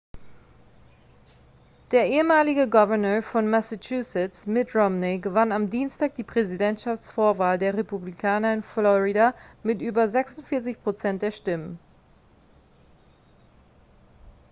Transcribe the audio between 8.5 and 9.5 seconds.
in florida